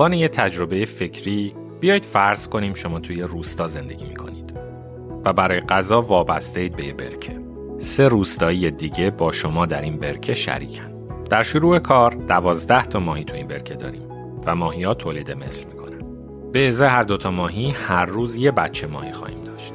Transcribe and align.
عنوان 0.00 0.12
یه 0.12 0.28
تجربه 0.28 0.84
فکری 0.84 1.54
بیایید 1.80 2.04
فرض 2.04 2.48
کنیم 2.48 2.74
شما 2.74 3.00
توی 3.00 3.22
روستا 3.22 3.66
زندگی 3.66 4.04
می‌کنید 4.04 4.54
و 5.24 5.32
برای 5.32 5.60
غذا 5.60 6.02
وابسته 6.02 6.60
اید 6.60 6.76
به 6.76 6.84
یه 6.84 6.92
برکه. 6.92 7.40
سه 7.78 8.08
روستایی 8.08 8.70
دیگه 8.70 9.10
با 9.10 9.32
شما 9.32 9.66
در 9.66 9.82
این 9.82 9.98
برکه 9.98 10.34
شریکن. 10.34 11.06
در 11.30 11.42
شروع 11.42 11.78
کار 11.78 12.10
دوازده 12.10 12.84
تا 12.84 13.00
ماهی 13.00 13.24
تو 13.24 13.34
این 13.34 13.48
برکه 13.48 13.74
داریم 13.74 14.02
و 14.46 14.56
ماهی 14.56 14.82
ها 14.82 14.94
تولید 14.94 15.30
مثل 15.30 15.66
می‌کنن. 15.66 16.02
به 16.52 16.68
ازه 16.68 16.86
هر 16.86 17.02
دوتا 17.02 17.30
ماهی 17.30 17.70
هر 17.70 18.06
روز 18.06 18.36
یه 18.36 18.50
بچه 18.50 18.86
ماهی 18.86 19.12
خواهیم 19.12 19.44
داشت. 19.44 19.72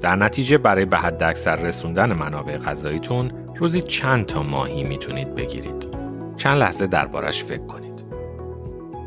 در 0.00 0.16
نتیجه 0.16 0.58
برای 0.58 0.84
به 0.84 0.96
حد 0.96 1.22
اکثر 1.22 1.56
رسوندن 1.56 2.12
منابع 2.12 2.58
غذاییتون 2.58 3.32
روزی 3.56 3.82
چند 3.82 4.26
تا 4.26 4.42
ماهی 4.42 4.84
می‌تونید 4.84 5.34
بگیرید. 5.34 5.86
چند 6.36 6.58
لحظه 6.58 6.86
دربارش 6.86 7.44
فکر 7.44 7.66
کنید. 7.66 7.95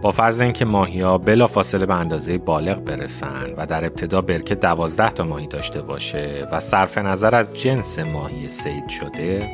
با 0.02 0.12
فرض 0.12 0.42
اینکه 0.42 0.66
ماهی 0.66 1.02
ها 1.02 1.18
بلا 1.18 1.48
فاصله 1.48 1.86
به 1.86 1.96
اندازه 1.96 2.38
بالغ 2.38 2.84
برسن 2.84 3.54
و 3.58 3.66
در 3.66 3.86
ابتدا 3.86 4.22
برکه 4.22 4.56
دوازده 4.56 5.10
تا 5.10 5.24
ماهی 5.24 5.48
داشته 5.48 5.82
باشه 5.82 6.48
و 6.52 6.60
صرف 6.60 6.98
نظر 6.98 7.36
از 7.36 7.58
جنس 7.58 8.00
ماهی 8.00 8.50
سید 8.50 8.88
شده 8.88 9.50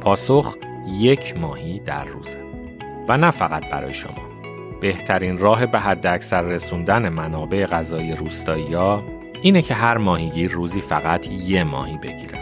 پاسخ 0.00 0.56
یک 1.00 1.36
ماهی 1.36 1.80
در 1.80 2.04
روزه. 2.04 2.38
و 3.08 3.16
نه 3.16 3.30
فقط 3.30 3.70
برای 3.70 3.94
شما. 3.94 4.24
بهترین 4.80 5.38
راه 5.38 5.66
به 5.66 5.78
حد 5.78 6.06
اکثر 6.06 6.42
رسوندن 6.42 7.08
منابع 7.08 7.66
غذایی 7.66 8.16
روستایی 8.16 8.74
ها 8.74 9.02
اینه 9.42 9.62
که 9.62 9.74
هر 9.74 9.96
ماهیگیر 9.96 10.50
روزی 10.50 10.80
فقط 10.80 11.26
یه 11.30 11.64
ماهی 11.64 11.98
بگیره. 11.98 12.38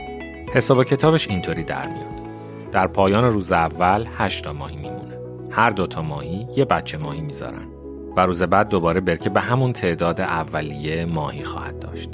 حساب 0.55 0.85
کتابش 0.85 1.29
اینطوری 1.29 1.63
در 1.63 1.87
میاد. 1.87 2.23
در 2.73 2.87
پایان 2.87 3.25
روز 3.25 3.53
اول 3.53 4.07
هشتا 4.17 4.53
ماهی 4.53 4.77
میمونه. 4.77 5.02
هر 5.53 5.71
دوتا 5.71 6.03
ماهی 6.03 6.47
یه 6.57 6.65
بچه 6.65 6.99
ماهی 6.99 7.21
می‌ذارن. 7.21 7.67
و 8.17 8.21
روز 8.21 8.43
بعد 8.43 8.69
دوباره 8.69 9.01
برکه 9.01 9.31
به 9.31 9.41
همون 9.41 9.73
تعداد 9.73 10.21
اولیه 10.21 11.05
ماهی 11.05 11.45
خواهد 11.45 11.79
داشت. 11.79 12.09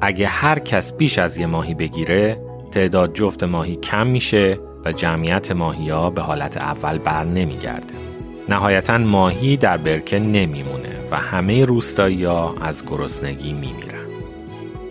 اگه 0.00 0.26
هر 0.26 0.58
کس 0.58 0.92
بیش 0.92 1.18
از 1.18 1.36
یه 1.36 1.46
ماهی 1.46 1.74
بگیره 1.74 2.38
تعداد 2.70 3.14
جفت 3.14 3.44
ماهی 3.44 3.76
کم 3.76 4.06
میشه 4.06 4.58
و 4.84 4.92
جمعیت 4.92 5.52
ماهی 5.52 5.90
ها 5.90 6.10
به 6.10 6.22
حالت 6.22 6.56
اول 6.56 6.98
بر 6.98 7.24
نمیگرده. 7.24 7.94
نهایتا 8.48 8.98
ماهی 8.98 9.56
در 9.56 9.76
برکه 9.76 10.18
نمیمونه 10.18 10.96
و 11.10 11.16
همه 11.16 11.64
روستایی 11.64 12.24
ها 12.24 12.54
از 12.60 12.86
گرسنگی 12.86 13.52
میمیرن. 13.52 14.06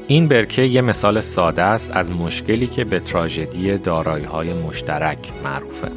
این 0.07 0.27
برکه 0.27 0.61
یه 0.61 0.81
مثال 0.81 1.19
ساده 1.19 1.61
است 1.61 1.91
از 1.93 2.11
مشکلی 2.11 2.67
که 2.67 2.83
به 2.83 2.99
تراژدی 2.99 3.77
دارایی 3.77 4.25
های 4.25 4.53
مشترک 4.53 5.31
معروفه. 5.43 5.91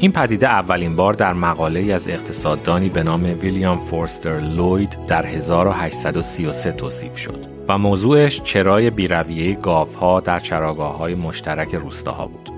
این 0.00 0.12
پدیده 0.12 0.48
اولین 0.48 0.96
بار 0.96 1.14
در 1.14 1.32
مقاله 1.32 1.94
از 1.94 2.08
اقتصاددانی 2.08 2.88
به 2.88 3.02
نام 3.02 3.22
ویلیام 3.22 3.78
فورستر 3.78 4.40
لوید 4.40 5.06
در 5.06 5.26
1833 5.26 6.72
توصیف 6.72 7.16
شد 7.16 7.46
و 7.68 7.78
موضوعش 7.78 8.42
چرای 8.42 8.90
بیرویه 8.90 9.54
گاوها 9.54 10.20
در 10.20 10.38
چراگاه 10.38 10.96
های 10.98 11.14
مشترک 11.14 11.74
روستاها 11.74 12.26
بود. 12.26 12.50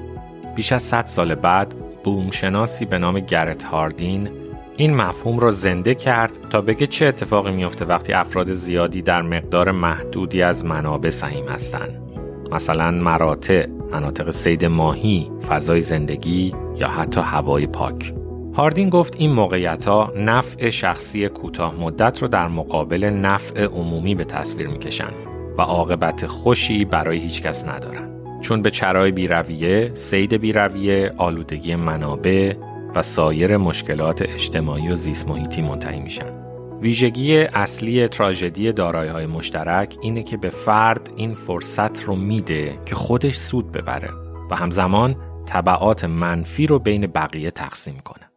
بیش 0.56 0.72
از 0.72 0.82
100 0.82 1.06
سال 1.06 1.34
بعد 1.34 1.74
بومشناسی 2.04 2.84
به 2.84 2.98
نام 2.98 3.20
گرت 3.20 3.62
هاردین 3.62 4.28
این 4.76 4.94
مفهوم 4.94 5.38
را 5.38 5.50
زنده 5.50 5.94
کرد 5.94 6.32
تا 6.50 6.60
بگه 6.60 6.86
چه 6.86 7.06
اتفاقی 7.06 7.52
میفته 7.52 7.84
وقتی 7.84 8.12
افراد 8.12 8.52
زیادی 8.52 9.02
در 9.02 9.22
مقدار 9.22 9.70
محدودی 9.70 10.42
از 10.42 10.64
منابع 10.64 11.10
سهیم 11.10 11.48
هستند. 11.48 12.09
مثلا 12.52 12.90
مراتع، 12.90 13.66
مناطق 13.92 14.30
سید 14.30 14.64
ماهی، 14.64 15.30
فضای 15.48 15.80
زندگی 15.80 16.54
یا 16.76 16.88
حتی 16.88 17.20
هوای 17.20 17.66
پاک. 17.66 18.14
هاردین 18.54 18.88
گفت 18.88 19.14
این 19.18 19.32
موقعیت 19.32 19.88
ها 19.88 20.12
نفع 20.16 20.70
شخصی 20.70 21.28
کوتاه 21.28 21.74
مدت 21.80 22.22
رو 22.22 22.28
در 22.28 22.48
مقابل 22.48 23.04
نفع 23.04 23.64
عمومی 23.64 24.14
به 24.14 24.24
تصویر 24.24 24.68
می‌کشن 24.68 25.10
و 25.58 25.62
عاقبت 25.62 26.26
خوشی 26.26 26.84
برای 26.84 27.18
هیچ 27.18 27.42
کس 27.42 27.68
ندارن. 27.68 28.10
چون 28.40 28.62
به 28.62 28.70
چرای 28.70 29.10
بیرویه، 29.10 29.90
سید 29.94 30.34
بیرویه، 30.34 31.12
آلودگی 31.16 31.74
منابع 31.74 32.54
و 32.94 33.02
سایر 33.02 33.56
مشکلات 33.56 34.22
اجتماعی 34.22 34.88
و 34.88 34.96
زیست 34.96 35.28
محیطی 35.28 35.62
منتهی 35.62 36.00
میشن. 36.00 36.39
ویژگی 36.80 37.38
اصلی 37.38 38.08
تراژدی 38.08 38.72
دارایی 38.72 39.10
های 39.10 39.26
مشترک 39.26 39.96
اینه 40.02 40.22
که 40.22 40.36
به 40.36 40.50
فرد 40.50 41.10
این 41.16 41.34
فرصت 41.34 42.04
رو 42.04 42.16
میده 42.16 42.78
که 42.86 42.94
خودش 42.94 43.36
سود 43.36 43.72
ببره 43.72 44.10
و 44.50 44.56
همزمان 44.56 45.16
طبعات 45.46 46.04
منفی 46.04 46.66
رو 46.66 46.78
بین 46.78 47.06
بقیه 47.06 47.50
تقسیم 47.50 47.98
کنه. 48.04 48.30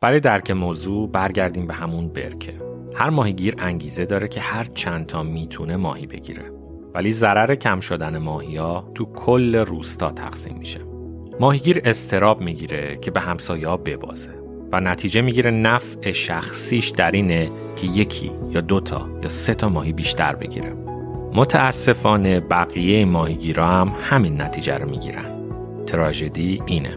برای 0.00 0.20
درک 0.20 0.50
موضوع 0.50 1.10
برگردیم 1.10 1.66
به 1.66 1.74
همون 1.74 2.08
برکه. 2.08 2.54
هر 2.94 3.10
ماهیگیر 3.10 3.54
انگیزه 3.58 4.04
داره 4.04 4.28
که 4.28 4.40
هر 4.40 4.64
چند 4.64 5.06
تا 5.06 5.22
می‌تونه 5.22 5.76
ماهی 5.76 6.06
بگیره. 6.06 6.52
ولی 6.94 7.12
ضرر 7.12 7.54
کم 7.54 7.80
شدن 7.80 8.18
ماهی 8.18 8.56
ها 8.56 8.90
تو 8.94 9.04
کل 9.04 9.56
روستا 9.56 10.12
تقسیم 10.12 10.56
میشه. 10.56 10.80
ماهیگیر 11.40 11.80
استراب 11.84 12.40
می‌گیره 12.40 12.98
که 13.02 13.10
به 13.10 13.20
همسایه 13.20 13.68
ها 13.68 13.76
ببازه. 13.76 14.47
و 14.72 14.80
نتیجه 14.80 15.20
می‌گیره 15.20 15.50
نفع 15.50 16.12
شخصیش 16.12 16.88
در 16.88 17.10
اینه 17.10 17.50
که 17.76 17.86
یکی 17.86 18.30
یا 18.50 18.60
دوتا 18.60 19.08
یا 19.22 19.28
سه 19.28 19.54
تا 19.54 19.68
ماهی 19.68 19.92
بیشتر 19.92 20.34
بگیره. 20.34 20.72
متاسفانه 21.34 22.40
بقیه 22.40 23.04
ماهیگیرا 23.04 23.66
هم 23.66 23.94
همین 24.02 24.42
نتیجه 24.42 24.78
رو 24.78 24.90
می‌گیرن. 24.90 25.24
تراژدی 25.86 26.62
اینه. 26.66 26.96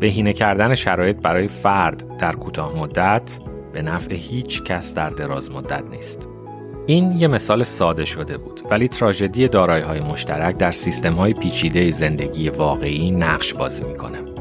بهینه 0.00 0.32
کردن 0.32 0.74
شرایط 0.74 1.16
برای 1.16 1.48
فرد 1.48 2.16
در 2.18 2.32
کوتاه 2.32 2.78
مدت 2.78 3.38
به 3.72 3.82
نفع 3.82 4.14
هیچ 4.14 4.62
کس 4.62 4.94
در 4.94 5.10
دراز 5.10 5.50
مدت 5.50 5.82
نیست. 5.90 6.28
این 6.86 7.12
یه 7.12 7.26
مثال 7.26 7.64
ساده 7.64 8.04
شده 8.04 8.36
بود 8.36 8.60
ولی 8.70 8.88
تراژدی 8.88 9.48
دارایی 9.48 9.84
های 9.84 10.00
مشترک 10.00 10.56
در 10.56 10.72
سیستم 10.72 11.12
های 11.12 11.34
پیچیده 11.34 11.90
زندگی 11.90 12.48
واقعی 12.48 13.10
نقش 13.10 13.54
بازی 13.54 13.84
می‌کنه. 13.84 14.37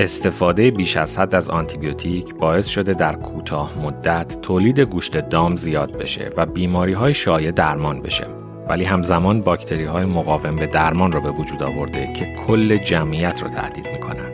استفاده 0.00 0.70
بیش 0.70 0.96
از 0.96 1.18
حد 1.18 1.34
از 1.34 1.50
آنتیبیوتیک 1.50 2.34
باعث 2.34 2.66
شده 2.66 2.92
در 2.92 3.14
کوتاه 3.14 3.78
مدت 3.78 4.40
تولید 4.42 4.80
گوشت 4.80 5.16
دام 5.16 5.56
زیاد 5.56 5.98
بشه 5.98 6.30
و 6.36 6.46
بیماری 6.46 6.92
های 6.92 7.14
شایع 7.14 7.50
درمان 7.50 8.02
بشه. 8.02 8.26
ولی 8.68 8.84
همزمان 8.84 9.40
باکتری 9.40 9.84
های 9.84 10.04
مقاوم 10.04 10.56
به 10.56 10.66
درمان 10.66 11.12
را 11.12 11.20
به 11.20 11.30
وجود 11.30 11.62
آورده 11.62 12.12
که 12.12 12.34
کل 12.46 12.76
جمعیت 12.76 13.42
رو 13.42 13.48
تهدید 13.48 13.88
می‌کنن. 13.92 14.30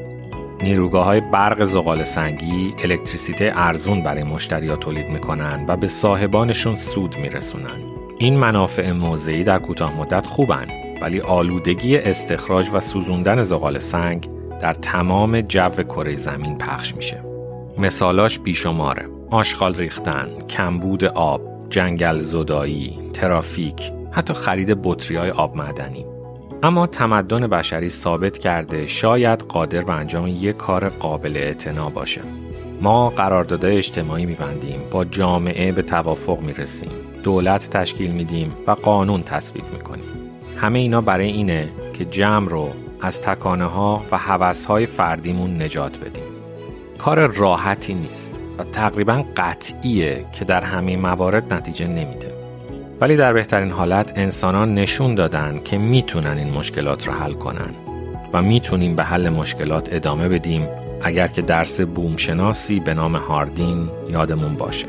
نیروگاه 0.63 1.05
های 1.05 1.21
برق 1.21 1.65
زغال 1.65 2.05
سنگی 2.05 2.75
الکتریسیته 2.85 3.53
ارزون 3.55 4.03
برای 4.03 4.23
مشتریا 4.23 4.77
تولید 4.77 5.07
می‌کنن 5.07 5.65
و 5.69 5.77
به 5.77 5.87
صاحبانشون 5.87 6.77
سود 6.77 7.17
میرسونن. 7.19 7.97
این 8.19 8.37
منافع 8.37 8.93
موضعی 8.93 9.45
در 9.45 9.59
کوتاه 9.59 10.01
مدت 10.01 10.27
خوبن 10.27 10.67
ولی 11.03 11.21
آلودگی 11.21 11.97
استخراج 11.97 12.71
و 12.73 12.81
سوزوندن 12.81 13.43
زغال 13.43 13.79
سنگ 13.79 14.36
در 14.61 14.75
تمام 14.75 15.41
جو 15.41 15.69
کره 15.69 16.17
زمین 16.17 16.59
پخش 16.59 16.95
میشه. 16.95 17.21
مثالاش 17.79 18.39
بیشماره. 18.39 19.07
آشغال 19.31 19.75
ریختن، 19.75 20.29
کمبود 20.49 21.05
آب، 21.05 21.41
جنگل 21.71 22.19
زدایی، 22.19 22.99
ترافیک، 23.13 23.93
حتی 24.11 24.35
خرید 24.35 24.79
بطری 24.83 25.17
های 25.17 25.31
آب 25.31 25.57
معدنی. 25.57 26.07
اما 26.63 26.87
تمدن 26.87 27.47
بشری 27.47 27.91
ثابت 27.91 28.39
کرده 28.39 28.87
شاید 28.87 29.41
قادر 29.41 29.81
به 29.81 29.93
انجام 29.93 30.27
یک 30.27 30.57
کار 30.57 30.89
قابل 30.89 31.37
اعتنا 31.37 31.91
باشه. 31.91 32.21
ما 32.83 33.09
قراردادهای 33.11 33.77
اجتماعی 33.77 34.27
میبندیم 34.27 34.81
با 34.91 35.05
جامعه 35.05 35.73
به 35.73 35.83
توافق 35.83 36.41
می‌رسیم 36.41 36.91
دولت 37.23 37.71
تشکیل 37.71 38.11
میدیم 38.11 38.53
و 38.67 38.71
قانون 38.71 39.23
تصویب 39.23 39.65
می‌کنیم 39.73 40.05
همه 40.57 40.79
اینا 40.79 41.01
برای 41.01 41.27
اینه 41.27 41.69
که 41.95 42.05
جمع 42.05 42.49
رو 42.49 42.71
از 43.01 43.23
تکانه 43.23 43.65
ها 43.65 44.03
و 44.13 44.19
حوث 44.19 44.65
های 44.65 44.87
فردیمون 44.87 45.63
نجات 45.63 45.99
بدیم. 45.99 46.25
کار 46.99 47.27
راحتی 47.27 47.95
نیست 47.95 48.41
و 48.59 48.65
تقریبا 48.65 49.25
قطعیه 49.37 50.25
که 50.33 50.45
در 50.45 50.61
همه 50.61 50.97
موارد 50.97 51.55
نتیجه 51.55 51.87
نمیده. 51.87 52.33
ولی 53.01 53.17
در 53.17 53.33
بهترین 53.33 53.71
حالت 53.71 54.13
انسانان 54.17 54.75
نشون 54.75 55.15
دادن 55.15 55.61
که 55.65 55.79
می‌تونن 55.79 56.39
این 56.39 56.51
مشکلات 56.51 57.09
رو 57.09 57.15
حل 57.15 57.33
کنن 57.33 57.71
و 58.33 58.43
می‌تونیم 58.43 58.95
به 58.95 59.05
حل 59.05 59.29
مشکلات 59.29 59.89
ادامه 59.93 60.29
بدیم 60.29 60.69
اگر 61.03 61.27
که 61.27 61.43
درس 61.43 61.81
بومشناسی 61.81 62.81
به 62.81 62.95
نام 62.95 63.17
هاردین 63.17 63.89
یادمون 64.11 64.55
باشه. 64.55 64.87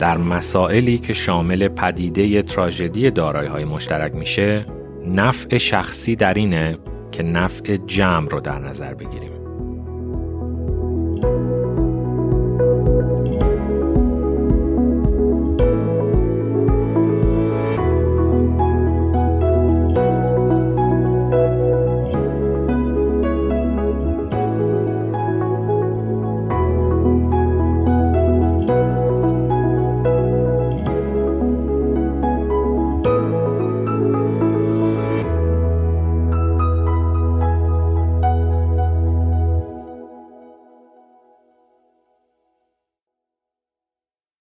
در 0.00 0.16
مسائلی 0.16 0.98
که 0.98 1.12
شامل 1.12 1.68
پدیده 1.68 2.42
تراژدی 2.42 3.10
دارایی 3.10 3.48
های 3.48 3.64
مشترک 3.64 4.14
میشه 4.14 4.66
نفع 5.06 5.58
شخصی 5.58 6.16
در 6.16 6.34
اینه 6.34 6.78
که 7.12 7.22
نفع 7.22 7.76
جمع 7.76 8.28
رو 8.28 8.40
در 8.40 8.58
نظر 8.58 8.94
بگیریم. 8.94 9.39